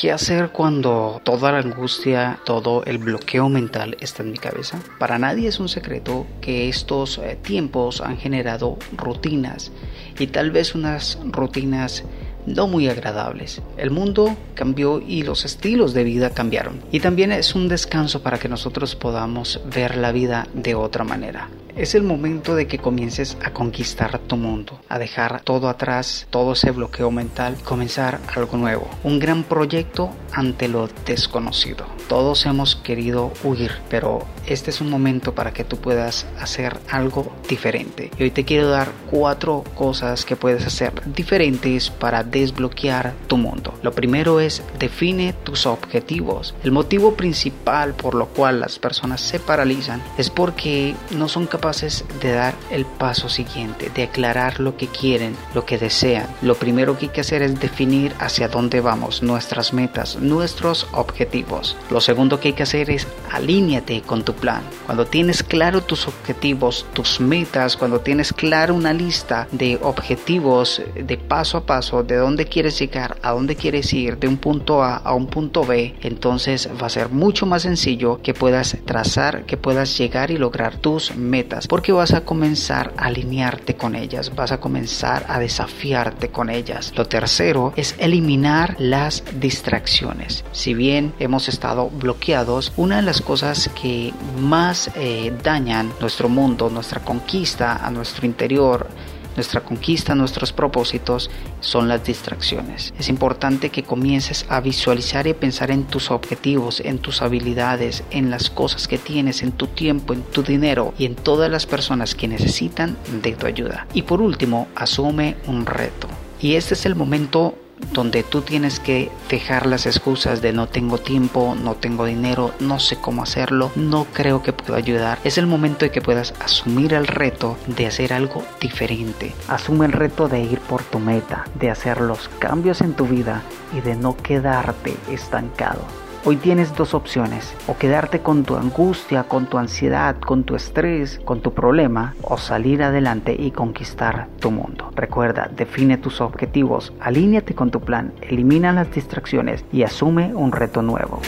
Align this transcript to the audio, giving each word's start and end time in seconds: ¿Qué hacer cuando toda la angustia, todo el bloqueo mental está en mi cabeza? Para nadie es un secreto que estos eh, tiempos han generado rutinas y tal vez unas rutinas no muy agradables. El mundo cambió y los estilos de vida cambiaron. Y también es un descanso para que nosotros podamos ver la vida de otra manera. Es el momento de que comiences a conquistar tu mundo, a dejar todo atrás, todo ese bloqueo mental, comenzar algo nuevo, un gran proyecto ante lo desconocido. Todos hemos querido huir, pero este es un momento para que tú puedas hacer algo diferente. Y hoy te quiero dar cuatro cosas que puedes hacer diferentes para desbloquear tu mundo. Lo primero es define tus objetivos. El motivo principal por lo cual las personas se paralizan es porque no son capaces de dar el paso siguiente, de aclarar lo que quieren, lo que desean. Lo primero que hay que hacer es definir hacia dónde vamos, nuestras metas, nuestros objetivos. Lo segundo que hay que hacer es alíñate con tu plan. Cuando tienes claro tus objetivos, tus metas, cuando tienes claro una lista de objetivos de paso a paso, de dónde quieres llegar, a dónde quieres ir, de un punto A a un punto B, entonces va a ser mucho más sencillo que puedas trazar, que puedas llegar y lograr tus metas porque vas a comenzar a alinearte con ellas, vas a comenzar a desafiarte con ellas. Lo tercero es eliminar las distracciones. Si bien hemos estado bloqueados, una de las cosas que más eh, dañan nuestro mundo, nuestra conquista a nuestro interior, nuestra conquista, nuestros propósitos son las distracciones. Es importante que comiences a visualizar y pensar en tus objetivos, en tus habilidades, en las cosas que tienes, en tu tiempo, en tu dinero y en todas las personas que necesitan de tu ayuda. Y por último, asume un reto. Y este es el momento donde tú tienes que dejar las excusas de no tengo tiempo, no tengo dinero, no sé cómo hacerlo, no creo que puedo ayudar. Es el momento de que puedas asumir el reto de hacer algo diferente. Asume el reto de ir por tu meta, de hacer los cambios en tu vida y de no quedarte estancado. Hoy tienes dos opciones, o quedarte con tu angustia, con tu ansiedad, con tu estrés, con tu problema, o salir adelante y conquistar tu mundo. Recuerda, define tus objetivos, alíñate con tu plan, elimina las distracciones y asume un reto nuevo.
¿Qué 0.00 0.10
hacer 0.10 0.48
cuando 0.48 1.20
toda 1.24 1.52
la 1.52 1.58
angustia, 1.58 2.40
todo 2.46 2.82
el 2.86 2.96
bloqueo 2.96 3.50
mental 3.50 3.98
está 4.00 4.22
en 4.22 4.32
mi 4.32 4.38
cabeza? 4.38 4.80
Para 4.98 5.18
nadie 5.18 5.46
es 5.46 5.60
un 5.60 5.68
secreto 5.68 6.26
que 6.40 6.70
estos 6.70 7.18
eh, 7.18 7.36
tiempos 7.42 8.00
han 8.00 8.16
generado 8.16 8.78
rutinas 8.96 9.72
y 10.18 10.28
tal 10.28 10.52
vez 10.52 10.74
unas 10.74 11.18
rutinas 11.26 12.04
no 12.46 12.66
muy 12.66 12.88
agradables. 12.88 13.62
El 13.76 13.90
mundo 13.90 14.36
cambió 14.54 15.00
y 15.00 15.22
los 15.22 15.44
estilos 15.44 15.94
de 15.94 16.04
vida 16.04 16.30
cambiaron. 16.30 16.80
Y 16.92 17.00
también 17.00 17.32
es 17.32 17.54
un 17.54 17.68
descanso 17.68 18.22
para 18.22 18.38
que 18.38 18.48
nosotros 18.48 18.94
podamos 18.96 19.60
ver 19.74 19.96
la 19.96 20.12
vida 20.12 20.46
de 20.54 20.74
otra 20.74 21.04
manera. 21.04 21.48
Es 21.76 21.94
el 21.94 22.02
momento 22.02 22.56
de 22.56 22.66
que 22.66 22.78
comiences 22.78 23.38
a 23.44 23.52
conquistar 23.52 24.18
tu 24.18 24.36
mundo, 24.36 24.80
a 24.88 24.98
dejar 24.98 25.40
todo 25.42 25.68
atrás, 25.68 26.26
todo 26.30 26.52
ese 26.52 26.72
bloqueo 26.72 27.10
mental, 27.10 27.56
comenzar 27.64 28.20
algo 28.34 28.56
nuevo, 28.56 28.88
un 29.04 29.18
gran 29.18 29.44
proyecto 29.44 30.10
ante 30.32 30.68
lo 30.68 30.88
desconocido. 31.06 31.86
Todos 32.08 32.44
hemos 32.46 32.74
querido 32.74 33.32
huir, 33.44 33.72
pero 33.88 34.26
este 34.46 34.70
es 34.70 34.80
un 34.80 34.90
momento 34.90 35.34
para 35.34 35.52
que 35.52 35.64
tú 35.64 35.76
puedas 35.76 36.26
hacer 36.40 36.76
algo 36.90 37.32
diferente. 37.48 38.10
Y 38.18 38.24
hoy 38.24 38.30
te 38.30 38.44
quiero 38.44 38.68
dar 38.68 38.90
cuatro 39.10 39.62
cosas 39.74 40.24
que 40.24 40.36
puedes 40.36 40.66
hacer 40.66 40.92
diferentes 41.14 41.88
para 41.88 42.24
desbloquear 42.30 43.14
tu 43.26 43.36
mundo. 43.36 43.74
Lo 43.82 43.92
primero 43.92 44.40
es 44.40 44.62
define 44.78 45.32
tus 45.32 45.66
objetivos. 45.66 46.54
El 46.64 46.72
motivo 46.72 47.14
principal 47.14 47.94
por 47.94 48.14
lo 48.14 48.26
cual 48.26 48.60
las 48.60 48.78
personas 48.78 49.20
se 49.20 49.38
paralizan 49.38 50.02
es 50.18 50.30
porque 50.30 50.94
no 51.10 51.28
son 51.28 51.46
capaces 51.46 52.04
de 52.20 52.32
dar 52.32 52.54
el 52.70 52.84
paso 52.84 53.28
siguiente, 53.28 53.90
de 53.94 54.04
aclarar 54.04 54.60
lo 54.60 54.76
que 54.76 54.86
quieren, 54.86 55.36
lo 55.54 55.64
que 55.64 55.78
desean. 55.78 56.26
Lo 56.42 56.54
primero 56.54 56.98
que 56.98 57.06
hay 57.06 57.12
que 57.12 57.20
hacer 57.20 57.42
es 57.42 57.58
definir 57.60 58.14
hacia 58.18 58.48
dónde 58.48 58.80
vamos, 58.80 59.22
nuestras 59.22 59.72
metas, 59.72 60.16
nuestros 60.16 60.86
objetivos. 60.92 61.76
Lo 61.90 62.00
segundo 62.00 62.40
que 62.40 62.48
hay 62.48 62.54
que 62.54 62.62
hacer 62.62 62.90
es 62.90 63.06
alíñate 63.30 64.02
con 64.02 64.24
tu 64.24 64.34
plan. 64.34 64.62
Cuando 64.86 65.06
tienes 65.06 65.42
claro 65.42 65.82
tus 65.82 66.06
objetivos, 66.08 66.86
tus 66.92 67.20
metas, 67.20 67.76
cuando 67.76 68.00
tienes 68.00 68.32
claro 68.32 68.74
una 68.74 68.92
lista 68.92 69.48
de 69.52 69.78
objetivos 69.82 70.82
de 70.94 71.16
paso 71.16 71.58
a 71.58 71.66
paso, 71.66 72.02
de 72.02 72.16
dónde 72.20 72.46
quieres 72.46 72.78
llegar, 72.78 73.16
a 73.22 73.32
dónde 73.32 73.56
quieres 73.56 73.92
ir, 73.92 74.18
de 74.18 74.28
un 74.28 74.36
punto 74.36 74.82
A 74.82 74.96
a 74.96 75.14
un 75.14 75.26
punto 75.26 75.64
B, 75.64 75.96
entonces 76.02 76.68
va 76.80 76.86
a 76.86 76.90
ser 76.90 77.08
mucho 77.08 77.46
más 77.46 77.62
sencillo 77.62 78.20
que 78.22 78.34
puedas 78.34 78.76
trazar, 78.84 79.44
que 79.44 79.56
puedas 79.56 79.96
llegar 79.98 80.30
y 80.30 80.36
lograr 80.36 80.76
tus 80.76 81.14
metas 81.16 81.66
porque 81.66 81.92
vas 81.92 82.12
a 82.12 82.22
comenzar 82.22 82.92
a 82.96 83.06
alinearte 83.06 83.74
con 83.74 83.94
ellas, 83.94 84.34
vas 84.34 84.52
a 84.52 84.60
comenzar 84.60 85.24
a 85.28 85.38
desafiarte 85.38 86.28
con 86.28 86.50
ellas. 86.50 86.92
Lo 86.96 87.06
tercero 87.06 87.72
es 87.76 87.94
eliminar 87.98 88.76
las 88.78 89.22
distracciones. 89.40 90.44
Si 90.52 90.74
bien 90.74 91.14
hemos 91.18 91.48
estado 91.48 91.88
bloqueados, 91.90 92.72
una 92.76 92.96
de 92.96 93.02
las 93.02 93.20
cosas 93.20 93.70
que 93.80 94.12
más 94.38 94.90
eh, 94.96 95.32
dañan 95.42 95.92
nuestro 96.00 96.28
mundo, 96.28 96.70
nuestra 96.70 97.00
conquista 97.00 97.84
a 97.84 97.90
nuestro 97.90 98.26
interior, 98.26 98.88
nuestra 99.36 99.60
conquista, 99.60 100.14
nuestros 100.14 100.52
propósitos 100.52 101.30
son 101.60 101.88
las 101.88 102.04
distracciones. 102.04 102.92
Es 102.98 103.08
importante 103.08 103.70
que 103.70 103.82
comiences 103.82 104.46
a 104.48 104.60
visualizar 104.60 105.26
y 105.26 105.34
pensar 105.34 105.70
en 105.70 105.84
tus 105.84 106.10
objetivos, 106.10 106.80
en 106.80 106.98
tus 106.98 107.22
habilidades, 107.22 108.04
en 108.10 108.30
las 108.30 108.50
cosas 108.50 108.88
que 108.88 108.98
tienes, 108.98 109.42
en 109.42 109.52
tu 109.52 109.66
tiempo, 109.66 110.12
en 110.12 110.22
tu 110.22 110.42
dinero 110.42 110.94
y 110.98 111.06
en 111.06 111.14
todas 111.14 111.50
las 111.50 111.66
personas 111.66 112.14
que 112.14 112.28
necesitan 112.28 112.96
de 113.22 113.32
tu 113.32 113.46
ayuda. 113.46 113.86
Y 113.94 114.02
por 114.02 114.20
último, 114.20 114.68
asume 114.74 115.36
un 115.46 115.66
reto. 115.66 116.08
Y 116.40 116.54
este 116.54 116.74
es 116.74 116.86
el 116.86 116.94
momento 116.94 117.54
donde 117.92 118.22
tú 118.22 118.42
tienes 118.42 118.80
que 118.80 119.10
dejar 119.28 119.66
las 119.66 119.86
excusas 119.86 120.40
de 120.40 120.52
no 120.52 120.66
tengo 120.66 120.98
tiempo, 120.98 121.56
no 121.60 121.74
tengo 121.74 122.04
dinero, 122.04 122.52
no 122.60 122.78
sé 122.78 122.96
cómo 122.96 123.22
hacerlo, 123.22 123.72
no 123.76 124.06
creo 124.12 124.42
que 124.42 124.52
puedo 124.52 124.74
ayudar. 124.74 125.18
Es 125.24 125.38
el 125.38 125.46
momento 125.46 125.84
de 125.84 125.90
que 125.90 126.00
puedas 126.00 126.34
asumir 126.40 126.94
el 126.94 127.06
reto 127.06 127.56
de 127.66 127.86
hacer 127.86 128.12
algo 128.12 128.44
diferente. 128.60 129.34
Asume 129.48 129.86
el 129.86 129.92
reto 129.92 130.28
de 130.28 130.40
ir 130.40 130.60
por 130.60 130.82
tu 130.82 130.98
meta, 130.98 131.44
de 131.54 131.70
hacer 131.70 132.00
los 132.00 132.28
cambios 132.38 132.80
en 132.80 132.94
tu 132.94 133.06
vida 133.06 133.42
y 133.76 133.80
de 133.80 133.96
no 133.96 134.16
quedarte 134.16 134.96
estancado. 135.10 135.84
Hoy 136.22 136.36
tienes 136.36 136.76
dos 136.76 136.92
opciones, 136.92 137.56
o 137.66 137.78
quedarte 137.78 138.20
con 138.20 138.44
tu 138.44 138.56
angustia, 138.56 139.22
con 139.22 139.46
tu 139.46 139.56
ansiedad, 139.56 140.16
con 140.20 140.44
tu 140.44 140.54
estrés, 140.54 141.18
con 141.24 141.40
tu 141.40 141.54
problema, 141.54 142.14
o 142.20 142.36
salir 142.36 142.82
adelante 142.82 143.34
y 143.38 143.52
conquistar 143.52 144.28
tu 144.38 144.50
mundo. 144.50 144.92
Recuerda, 144.94 145.48
define 145.56 145.96
tus 145.96 146.20
objetivos, 146.20 146.92
alíñate 147.00 147.54
con 147.54 147.70
tu 147.70 147.80
plan, 147.80 148.12
elimina 148.20 148.70
las 148.70 148.92
distracciones 148.92 149.64
y 149.72 149.82
asume 149.82 150.34
un 150.34 150.52
reto 150.52 150.82
nuevo. 150.82 151.22